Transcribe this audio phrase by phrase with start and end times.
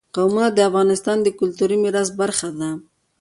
[0.15, 2.69] قومونه د افغانستان د کلتوري میراث برخه ده.